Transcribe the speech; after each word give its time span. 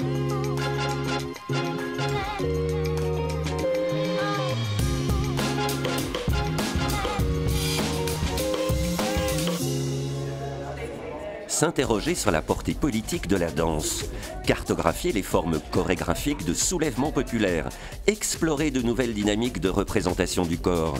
Attention, 0.00 0.69
s'interroger 11.60 12.14
sur 12.14 12.30
la 12.30 12.40
portée 12.40 12.72
politique 12.72 13.28
de 13.28 13.36
la 13.36 13.50
danse, 13.50 14.06
cartographier 14.46 15.12
les 15.12 15.22
formes 15.22 15.60
chorégraphiques 15.70 16.46
de 16.46 16.54
soulèvement 16.54 17.12
populaire, 17.12 17.68
explorer 18.06 18.70
de 18.70 18.80
nouvelles 18.80 19.12
dynamiques 19.12 19.60
de 19.60 19.68
représentation 19.68 20.46
du 20.46 20.56
corps. 20.56 20.96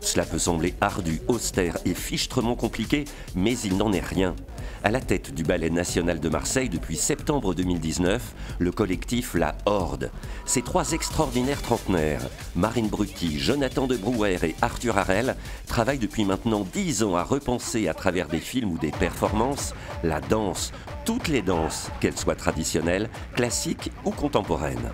Cela 0.00 0.24
peut 0.24 0.38
sembler 0.38 0.72
ardu, 0.80 1.20
austère 1.28 1.76
et 1.84 1.92
fichtrement 1.92 2.56
compliqué, 2.56 3.04
mais 3.34 3.58
il 3.58 3.76
n'en 3.76 3.92
est 3.92 4.00
rien. 4.00 4.34
À 4.82 4.90
la 4.90 5.00
tête 5.00 5.34
du 5.34 5.42
Ballet 5.42 5.68
national 5.68 6.20
de 6.20 6.28
Marseille 6.30 6.70
depuis 6.70 6.96
septembre 6.96 7.54
2019, 7.54 8.34
le 8.58 8.72
collectif 8.72 9.34
La 9.34 9.54
Horde. 9.66 10.10
Ces 10.46 10.62
trois 10.62 10.92
extraordinaires 10.92 11.60
trentenaires, 11.60 12.22
Marine 12.56 12.88
Brutti, 12.88 13.38
Jonathan 13.38 13.86
de 13.86 13.98
Brouwer 13.98 14.38
et 14.42 14.54
Arthur 14.62 14.96
Harel, 14.96 15.36
travaillent 15.66 15.98
depuis 15.98 16.24
maintenant 16.24 16.66
dix 16.72 17.02
ans 17.02 17.14
à 17.14 17.22
repenser 17.22 17.88
à 17.88 17.94
travers 17.94 18.28
des 18.28 18.40
films 18.40 18.72
ou 18.72 18.78
des 18.78 18.90
performances 18.90 19.74
la 20.02 20.22
danse, 20.22 20.72
toutes 21.04 21.28
les 21.28 21.42
danses, 21.42 21.90
qu'elles 22.00 22.16
soient 22.16 22.34
traditionnelles, 22.34 23.10
classiques 23.34 23.92
ou 24.06 24.12
contemporaines 24.12 24.90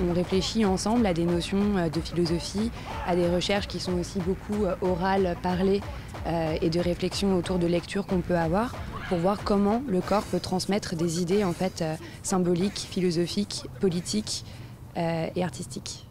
on 0.00 0.12
réfléchit 0.12 0.64
ensemble 0.64 1.06
à 1.06 1.14
des 1.14 1.24
notions 1.24 1.76
euh, 1.76 1.88
de 1.88 2.00
philosophie, 2.00 2.70
à 3.06 3.16
des 3.16 3.28
recherches 3.28 3.66
qui 3.66 3.80
sont 3.80 3.98
aussi 3.98 4.20
beaucoup 4.20 4.64
euh, 4.64 4.74
orales, 4.80 5.36
parlées 5.42 5.80
euh, 6.26 6.56
et 6.60 6.70
de 6.70 6.80
réflexion 6.80 7.36
autour 7.36 7.58
de 7.58 7.66
lectures 7.66 8.06
qu'on 8.06 8.20
peut 8.20 8.36
avoir 8.36 8.74
pour 9.08 9.18
voir 9.18 9.38
comment 9.42 9.82
le 9.88 10.00
corps 10.00 10.24
peut 10.24 10.40
transmettre 10.40 10.94
des 10.94 11.22
idées 11.22 11.44
en 11.44 11.52
fait 11.52 11.82
symboliques, 12.22 12.86
philosophiques, 12.90 13.64
politiques 13.80 14.44
et 14.96 15.42
artistiques. 15.42 16.06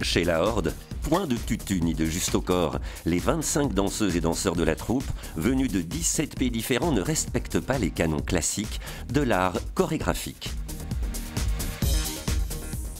Chez 0.00 0.24
la 0.24 0.42
Horde, 0.42 0.74
point 1.08 1.26
de 1.26 1.36
tutu 1.36 1.80
ni 1.80 1.94
de 1.94 2.04
juste 2.04 2.34
au 2.34 2.40
corps. 2.40 2.78
Les 3.04 3.18
25 3.18 3.72
danseuses 3.72 4.16
et 4.16 4.20
danseurs 4.20 4.56
de 4.56 4.64
la 4.64 4.74
troupe, 4.74 5.06
venus 5.36 5.70
de 5.70 5.80
17 5.80 6.36
pays 6.36 6.50
différents, 6.50 6.90
ne 6.90 7.00
respectent 7.00 7.60
pas 7.60 7.78
les 7.78 7.90
canons 7.90 8.20
classiques 8.20 8.80
de 9.12 9.20
l'art 9.20 9.58
chorégraphique. 9.74 10.50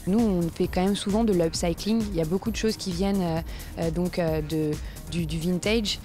Nous, 0.07 0.21
on 0.21 0.43
fait 0.43 0.69
quand 0.69 0.85
même 0.85 0.95
souvent 0.95 1.25
de 1.25 1.33
l'upcycling. 1.33 2.01
Il 2.13 2.17
y 2.17 2.23
a 2.23 2.25
beaucoup 2.25 2.53
de 2.53 2.57
choses 2.57 2.77
qui 2.77 2.93
viennent 2.93 3.23
euh, 3.23 3.41
euh, 3.81 3.91
donc 3.91 4.21
euh, 4.21 4.41
de, 4.41 4.71
du, 5.11 5.39
vintage 5.39 5.99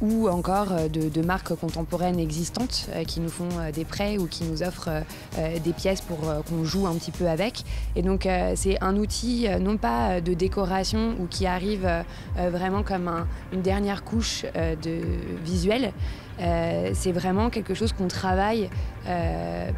ou 0.00 0.28
encore 0.28 0.68
de, 0.88 1.22
marques 1.22 1.54
contemporaines 1.54 2.18
existantes 2.18 2.88
qui 3.06 3.20
nous 3.20 3.28
font 3.28 3.48
des 3.74 3.84
prêts 3.84 4.16
ou 4.16 4.26
qui 4.26 4.44
nous 4.44 4.62
offrent 4.62 5.02
des 5.36 5.72
pièces 5.72 6.00
pour 6.00 6.18
qu'on 6.18 6.64
joue 6.64 6.86
un 6.86 6.94
petit 6.94 7.10
peu 7.10 7.28
avec. 7.28 7.64
Et 7.96 8.02
donc 8.02 8.28
c'est 8.54 8.80
un 8.82 8.96
outil 8.96 9.48
non 9.60 9.76
pas 9.76 10.20
de 10.20 10.34
décoration 10.34 11.16
ou 11.20 11.26
qui 11.26 11.46
arrive 11.46 11.88
vraiment 12.36 12.84
comme 12.84 13.10
une 13.52 13.62
dernière 13.62 14.04
couche 14.04 14.44
de 14.54 15.00
visuel. 15.44 15.92
c'est 16.38 17.12
vraiment 17.12 17.50
quelque 17.50 17.74
chose 17.74 17.92
qu'on 17.92 18.08
travaille 18.08 18.70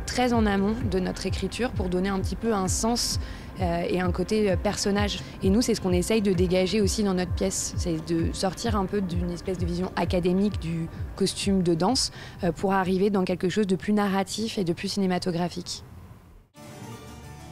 très 0.05 0.35
en 0.35 0.45
amont 0.45 0.75
de 0.91 1.01
notre 1.01 1.25
écriture 1.25 1.71
pour 1.71 1.89
donner 1.89 2.11
un 2.11 2.21
petit 2.21 2.37
peu 2.37 2.53
un 2.53 2.69
sens 2.69 3.19
euh, 3.61 3.85
et 3.89 4.01
un 4.01 4.11
côté 4.11 4.51
euh, 4.51 4.57
personnage. 4.57 5.21
Et 5.43 5.51
nous, 5.51 5.61
c'est 5.61 5.75
ce 5.75 5.81
qu'on 5.81 5.93
essaye 5.93 6.23
de 6.23 6.33
dégager 6.33 6.81
aussi 6.81 7.03
dans 7.03 7.15
notre 7.15 7.33
pièce, 7.33 7.75
c'est 7.77 8.05
de 8.07 8.33
sortir 8.33 8.77
un 8.77 8.87
peu 8.87 9.01
d'une 9.01 9.31
espèce 9.31 9.59
de 9.59 9.67
vision 9.67 9.93
académique 9.97 10.59
du 10.61 10.89
costume 11.17 11.63
de 11.63 11.75
danse 11.75 12.11
euh, 12.43 12.53
pour 12.53 12.73
arriver 12.73 13.11
dans 13.11 13.25
quelque 13.25 13.49
chose 13.49 13.67
de 13.67 13.77
plus 13.77 13.93
narratif 13.93 14.57
et 14.57 14.65
de 14.65 14.73
plus 14.73 14.89
cinématographique. 14.89 15.85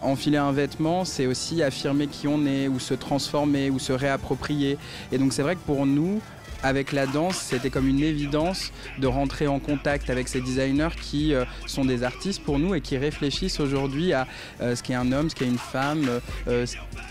Enfiler 0.01 0.39
un 0.39 0.53
vêtement, 0.53 1.05
c'est 1.05 1.27
aussi 1.27 1.63
affirmer 1.63 2.07
qui 2.07 2.29
on 2.29 2.47
est, 2.47 2.69
ou 2.69 2.79
se 2.79 2.95
transformer, 2.95 3.69
ou 3.69 3.79
se 3.79 3.93
réapproprier. 3.93 4.79
Et 5.11 5.19
donc 5.19 5.33
c'est 5.33 5.43
vrai 5.43 5.57
que 5.57 5.61
pour 5.67 5.87
nous, 5.87 6.21
avec 6.63 6.93
la 6.93 7.07
danse, 7.07 7.37
c'était 7.37 7.71
comme 7.71 7.89
une 7.89 8.03
évidence 8.03 8.73
de 8.99 9.07
rentrer 9.07 9.47
en 9.47 9.59
contact 9.59 10.11
avec 10.11 10.29
ces 10.29 10.41
designers 10.41 10.95
qui 11.01 11.35
euh, 11.35 11.45
sont 11.67 11.85
des 11.85 12.03
artistes 12.03 12.43
pour 12.43 12.59
nous 12.59 12.75
et 12.75 12.81
qui 12.81 12.97
réfléchissent 12.97 13.61
aujourd'hui 13.61 14.13
à 14.13 14.27
euh, 14.61 14.75
ce 14.75 14.83
qu'est 14.83 14.95
un 14.95 15.13
homme, 15.13 15.31
ce 15.31 15.35
qu'est 15.35 15.47
une 15.47 15.59
femme, 15.59 16.09
euh, 16.49 16.67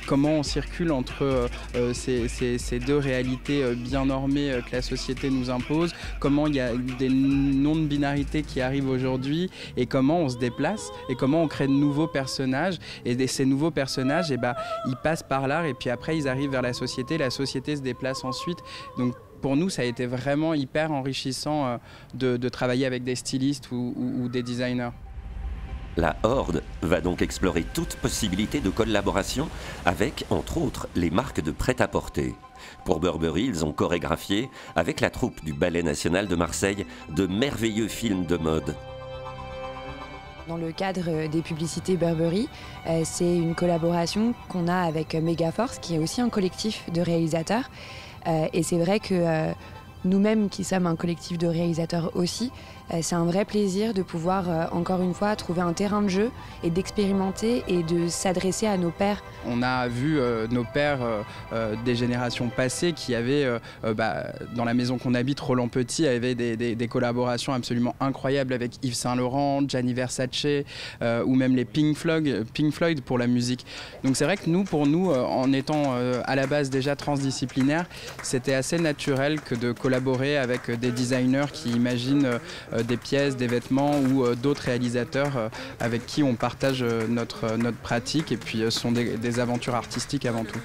comment 0.05 0.31
on 0.31 0.43
circule 0.43 0.91
entre 0.91 1.49
ces, 1.93 2.79
deux 2.79 2.97
réalités 2.97 3.75
bien 3.75 4.05
normées 4.05 4.59
que 4.65 4.75
la 4.75 4.81
société 4.81 5.29
nous 5.29 5.49
impose, 5.49 5.93
comment 6.19 6.47
il 6.47 6.55
y 6.55 6.59
a 6.59 6.71
des 6.75 7.09
non-binarités 7.09 8.43
qui 8.43 8.61
arrivent 8.61 8.89
aujourd'hui 8.89 9.49
et 9.75 9.85
comment 9.85 10.21
on 10.21 10.29
se 10.29 10.37
déplace 10.37 10.91
et 11.09 11.15
comment 11.15 11.43
on 11.43 11.47
crée 11.47 11.67
de 11.67 11.73
nouveaux 11.73 12.07
personnages. 12.07 12.79
Et 13.05 13.27
ces 13.27 13.45
nouveaux 13.45 13.71
personnages, 13.71 14.31
et 14.31 14.35
eh 14.35 14.37
ben, 14.37 14.55
ils 14.87 14.95
passent 14.95 15.23
par 15.23 15.47
l'art 15.47 15.65
et 15.65 15.73
puis 15.73 15.89
après 15.89 16.17
ils 16.17 16.27
arrivent 16.27 16.51
vers 16.51 16.61
la 16.61 16.73
société, 16.73 17.17
la 17.17 17.29
société 17.29 17.75
se 17.75 17.81
déplace 17.81 18.23
ensuite. 18.23 18.59
Donc 18.97 19.15
pour 19.41 19.55
nous, 19.55 19.69
ça 19.69 19.81
a 19.81 19.85
été 19.85 20.05
vraiment 20.05 20.53
hyper 20.53 20.91
enrichissant 20.91 21.67
euh, 21.67 22.37
de, 22.37 22.49
travailler 22.49 22.85
avec 22.85 23.03
des 23.03 23.15
stylistes 23.15 23.71
ou, 23.71 24.29
des 24.31 24.43
designers. 24.43 24.91
La 25.95 26.15
Horde 26.23 26.61
va 26.81 27.01
donc 27.01 27.21
explorer 27.21 27.63
toute 27.73 27.95
possibilité 27.95 28.59
de 28.59 28.69
collaboration 28.69 29.49
avec, 29.85 30.25
entre 30.29 30.57
autres, 30.57 30.87
les 30.95 31.09
marques 31.09 31.41
de 31.41 31.51
prêt-à-porter. 31.51 32.35
Pour 32.85 32.99
Burberry, 32.99 33.45
ils 33.45 33.65
ont 33.65 33.71
chorégraphié, 33.71 34.49
avec 34.75 35.01
la 35.01 35.09
troupe 35.09 35.43
du 35.43 35.53
Ballet 35.53 35.83
national 35.83 36.27
de 36.27 36.35
Marseille, 36.35 36.85
de 37.15 37.25
merveilleux 37.25 37.87
films 37.87 38.25
de 38.25 38.37
mode. 38.37 38.75
Dans 40.47 40.57
le 40.57 40.71
cadre 40.71 41.27
des 41.27 41.41
publicités 41.41 41.97
Burberry, 41.97 42.47
euh, 42.87 43.01
c'est 43.03 43.35
une 43.35 43.53
collaboration 43.53 44.33
qu'on 44.47 44.67
a 44.67 44.77
avec 44.77 45.13
Megaforce, 45.15 45.79
qui 45.79 45.95
est 45.95 45.99
aussi 45.99 46.21
un 46.21 46.29
collectif 46.29 46.89
de 46.93 47.01
réalisateurs. 47.01 47.69
Euh, 48.27 48.47
et 48.53 48.63
c'est 48.63 48.77
vrai 48.77 48.99
que 48.99 49.13
euh, 49.13 49.51
nous-mêmes 50.05 50.49
qui 50.49 50.63
sommes 50.63 50.87
un 50.87 50.95
collectif 50.95 51.37
de 51.37 51.47
réalisateurs 51.47 52.11
aussi, 52.15 52.51
c'est 52.89 53.15
un 53.15 53.25
vrai 53.25 53.45
plaisir 53.45 53.93
de 53.93 54.01
pouvoir, 54.01 54.49
euh, 54.49 54.65
encore 54.71 55.01
une 55.01 55.13
fois, 55.13 55.35
trouver 55.35 55.61
un 55.61 55.73
terrain 55.73 56.01
de 56.01 56.07
jeu 56.07 56.31
et 56.63 56.69
d'expérimenter 56.69 57.63
et 57.67 57.83
de 57.83 58.07
s'adresser 58.07 58.65
à 58.65 58.77
nos 58.77 58.91
pères. 58.91 59.23
On 59.45 59.61
a 59.61 59.87
vu 59.87 60.19
euh, 60.19 60.47
nos 60.47 60.63
pères 60.63 60.99
des 61.85 61.95
générations 61.95 62.49
passées 62.49 62.93
qui 62.93 63.15
avaient, 63.15 63.47
bah, 63.95 64.27
dans 64.55 64.65
la 64.65 64.73
maison 64.73 64.97
qu'on 64.97 65.13
habite, 65.13 65.39
Roland 65.39 65.67
Petit 65.67 66.07
avait 66.07 66.35
des, 66.35 66.87
collaborations 66.87 67.53
absolument 67.53 67.95
incroyables 67.99 68.53
avec 68.53 68.73
Yves 68.83 68.93
Saint 68.93 69.15
Laurent, 69.15 69.61
Gianni 69.67 69.93
Versace 69.93 70.45
ou 71.01 71.35
même 71.35 71.55
les 71.55 71.65
Pink 71.65 71.95
Floyd, 71.95 72.45
Pink 72.53 72.73
Floyd 72.73 73.01
pour 73.01 73.17
la 73.17 73.27
musique. 73.27 73.65
Donc 74.03 74.15
c'est 74.15 74.25
vrai 74.25 74.37
que 74.37 74.49
nous, 74.49 74.63
pour 74.63 74.87
nous, 74.87 75.11
en 75.11 75.51
étant 75.53 75.95
à 76.25 76.35
la 76.35 76.47
base 76.47 76.69
déjà 76.69 76.95
transdisciplinaire, 76.95 77.85
c'était 78.23 78.53
assez 78.53 78.77
naturel 78.77 79.41
que 79.41 79.55
de 79.55 79.71
collaborer 79.71 80.37
avec 80.37 80.71
des 80.71 80.91
designers 80.91 81.51
qui 81.51 81.71
imaginent 81.71 82.39
euh, 82.76 82.76
des 82.83 82.97
pièces, 82.97 83.37
des 83.37 83.47
vêtements 83.47 83.99
ou 83.99 84.23
euh, 84.23 84.35
d'autres 84.35 84.63
réalisateurs 84.63 85.37
euh, 85.37 85.49
avec 85.79 86.05
qui 86.05 86.23
on 86.23 86.35
partage 86.35 86.83
notre, 86.83 87.57
notre 87.57 87.77
pratique 87.77 88.31
et 88.31 88.37
puis 88.37 88.59
ce 88.59 88.69
sont 88.69 88.91
des, 88.91 89.39
aventures 89.39 89.75
artistiques 89.75 90.25
avant 90.25 90.43
tout. 90.43 90.59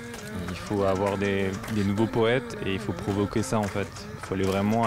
Il 0.50 0.56
faut 0.56 0.84
avoir 0.84 1.18
des, 1.18 1.50
nouveaux 1.84 2.06
poètes 2.06 2.56
et 2.64 2.72
il 2.72 2.78
faut 2.78 2.92
provoquer 2.92 3.42
ça 3.42 3.58
en 3.58 3.64
fait. 3.64 3.88
Il 4.20 4.26
faut 4.26 4.34
aller 4.34 4.44
vraiment 4.44 4.86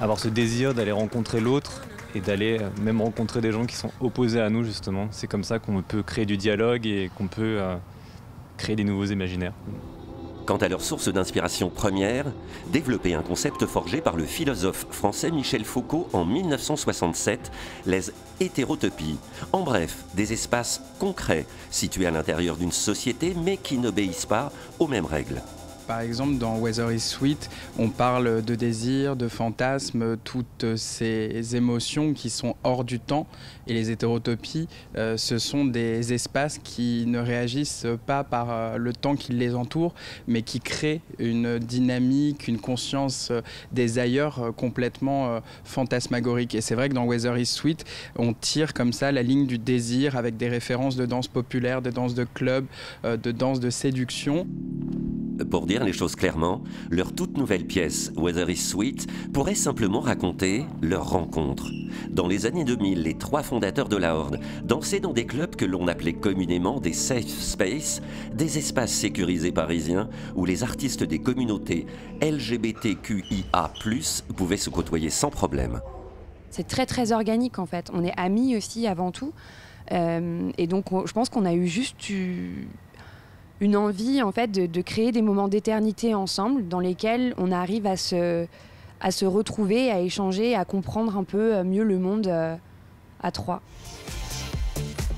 avoir 0.00 0.18
ce 0.18 0.28
désir 0.28 0.74
d'aller 0.74 0.92
rencontrer 0.92 1.40
l'autre 1.40 1.82
et 2.14 2.20
d'aller 2.20 2.58
même 2.82 3.00
rencontrer 3.00 3.40
des 3.40 3.52
gens 3.52 3.66
qui 3.66 3.76
sont 3.76 3.92
opposés 4.00 4.40
à 4.40 4.50
nous 4.50 4.64
justement. 4.64 5.08
C'est 5.10 5.26
comme 5.26 5.44
ça 5.44 5.58
qu'on 5.58 5.82
peut 5.82 6.02
créer 6.02 6.26
du 6.26 6.36
dialogue 6.36 6.86
et 6.86 7.10
qu'on 7.16 7.28
peut 7.28 7.60
créer 8.56 8.74
des 8.74 8.84
nouveaux 8.84 9.06
imaginaires. 9.06 9.54
Quant 10.46 10.56
à 10.58 10.68
leur 10.68 10.82
source 10.82 11.08
d'inspiration 11.08 11.70
première, 11.70 12.26
développer 12.66 13.14
un 13.14 13.22
concept 13.22 13.64
forgé 13.64 14.02
par 14.02 14.14
le 14.14 14.24
philosophe 14.24 14.86
français 14.90 15.30
Michel 15.30 15.64
Foucault 15.64 16.06
en 16.12 16.26
1967, 16.26 17.50
les 17.86 18.10
hétérotopies. 18.40 19.16
En 19.52 19.62
bref, 19.62 20.04
des 20.14 20.34
espaces 20.34 20.82
concrets 20.98 21.46
situés 21.70 22.06
à 22.06 22.10
l'intérieur 22.10 22.56
d'une 22.56 22.72
société 22.72 23.34
mais 23.42 23.56
qui 23.56 23.78
n'obéissent 23.78 24.26
pas 24.26 24.52
aux 24.78 24.86
mêmes 24.86 25.06
règles. 25.06 25.40
Par 25.86 26.00
exemple, 26.00 26.38
dans 26.38 26.58
Weather 26.58 26.90
is 26.92 27.00
Sweet, 27.00 27.50
on 27.78 27.90
parle 27.90 28.42
de 28.42 28.54
désir, 28.54 29.16
de 29.16 29.28
fantasme, 29.28 30.16
toutes 30.24 30.76
ces 30.76 31.56
émotions 31.56 32.14
qui 32.14 32.30
sont 32.30 32.56
hors 32.64 32.84
du 32.84 32.98
temps. 32.98 33.26
Et 33.66 33.74
les 33.74 33.90
hétérotopies, 33.90 34.68
euh, 34.96 35.16
ce 35.16 35.38
sont 35.38 35.64
des 35.64 36.12
espaces 36.12 36.58
qui 36.58 37.04
ne 37.06 37.18
réagissent 37.18 37.86
pas 38.06 38.24
par 38.24 38.50
euh, 38.50 38.76
le 38.78 38.92
temps 38.92 39.16
qui 39.16 39.32
les 39.32 39.54
entoure, 39.54 39.94
mais 40.26 40.42
qui 40.42 40.60
créent 40.60 41.00
une 41.18 41.58
dynamique, 41.58 42.48
une 42.48 42.58
conscience 42.58 43.28
euh, 43.30 43.40
des 43.72 43.98
ailleurs 43.98 44.52
complètement 44.56 45.40
fantasmagorique. 45.64 46.54
Et 46.54 46.60
c'est 46.60 46.74
vrai 46.74 46.88
que 46.88 46.94
dans 46.94 47.04
Weather 47.04 47.36
is 47.38 47.46
Sweet, 47.46 47.84
on 48.16 48.32
tire 48.32 48.72
comme 48.72 48.92
ça 48.92 49.12
la 49.12 49.22
ligne 49.22 49.46
du 49.46 49.58
désir 49.58 50.16
avec 50.16 50.36
des 50.36 50.48
références 50.48 50.96
de 50.96 51.06
danse 51.06 51.28
populaire, 51.28 51.82
de 51.82 51.90
danse 51.90 52.14
de 52.14 52.24
club, 52.24 52.66
de 53.04 53.30
danse 53.30 53.60
de 53.60 53.70
séduction. 53.70 54.46
Pour 55.50 55.66
dire 55.66 55.82
les 55.84 55.92
choses 55.92 56.14
clairement, 56.14 56.62
leur 56.90 57.12
toute 57.12 57.36
nouvelle 57.36 57.66
pièce, 57.66 58.12
Weather 58.16 58.48
is 58.50 58.56
Sweet, 58.56 59.06
pourrait 59.32 59.56
simplement 59.56 60.00
raconter 60.00 60.64
leur 60.80 61.10
rencontre. 61.10 61.70
Dans 62.10 62.28
les 62.28 62.46
années 62.46 62.64
2000, 62.64 63.02
les 63.02 63.14
trois 63.14 63.42
fondateurs 63.42 63.88
de 63.88 63.96
la 63.96 64.14
Horde 64.14 64.38
dansaient 64.64 65.00
dans 65.00 65.12
des 65.12 65.26
clubs 65.26 65.56
que 65.56 65.64
l'on 65.64 65.88
appelait 65.88 66.12
communément 66.12 66.78
des 66.78 66.92
safe 66.92 67.26
spaces, 67.26 68.00
des 68.32 68.58
espaces 68.58 68.92
sécurisés 68.92 69.50
parisiens 69.52 70.08
où 70.36 70.44
les 70.44 70.62
artistes 70.62 71.02
des 71.02 71.18
communautés 71.18 71.86
LGBTQIA+, 72.22 73.72
pouvaient 74.36 74.56
se 74.56 74.70
côtoyer 74.70 75.10
sans 75.10 75.30
problème. 75.30 75.80
C'est 76.50 76.68
très 76.68 76.86
très 76.86 77.10
organique 77.10 77.58
en 77.58 77.66
fait. 77.66 77.90
On 77.92 78.04
est 78.04 78.16
amis 78.16 78.56
aussi 78.56 78.86
avant 78.86 79.10
tout. 79.10 79.32
Euh, 79.92 80.50
et 80.56 80.66
donc 80.66 80.86
je 81.04 81.12
pense 81.12 81.28
qu'on 81.28 81.44
a 81.44 81.52
eu 81.52 81.66
juste 81.66 81.96
une 83.64 83.76
envie 83.76 84.20
en 84.20 84.30
fait 84.30 84.50
de, 84.52 84.80
créer 84.82 85.10
des 85.10 85.22
moments 85.22 85.48
d'éternité 85.48 86.14
ensemble 86.14 86.68
dans 86.68 86.80
lesquels 86.80 87.34
on 87.38 87.50
arrive 87.50 87.86
à 87.86 87.96
se, 87.96 88.46
à 89.00 89.10
se 89.10 89.24
retrouver, 89.24 89.90
à 89.90 90.00
échanger, 90.00 90.54
à 90.54 90.66
comprendre 90.66 91.16
un 91.16 91.24
peu 91.24 91.54
euh, 91.54 91.64
mieux 91.64 91.82
le 91.82 91.98
monde 91.98 92.26
euh, 92.26 92.56
à 93.22 93.30
trois. 93.30 93.62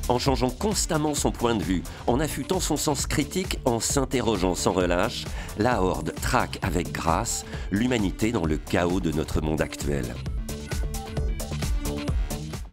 En 0.08 0.20
changeant 0.20 0.50
constamment 0.50 1.14
son 1.14 1.32
point 1.32 1.56
de 1.56 1.62
vue, 1.64 1.82
en 2.06 2.20
affûtant 2.20 2.60
son 2.60 2.76
sens 2.76 3.08
critique, 3.08 3.58
en 3.64 3.80
s'interrogeant 3.80 4.54
sans 4.54 4.70
relâche, 4.70 5.24
la 5.58 5.82
Horde 5.82 6.14
traque 6.14 6.60
avec 6.62 6.92
grâce 6.92 7.44
l'humanité 7.72 8.30
dans 8.30 8.46
le 8.46 8.58
chaos 8.58 9.00
de 9.00 9.10
notre 9.10 9.40
monde 9.40 9.60
actuel. 9.60 10.04